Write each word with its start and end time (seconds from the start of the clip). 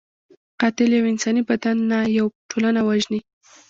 قاتل 0.59 0.89
یو 0.97 1.05
انساني 1.11 1.41
بدن 1.49 1.77
نه، 1.91 1.99
یو 2.17 2.25
ټولنه 2.49 2.81
وژني 2.89 3.19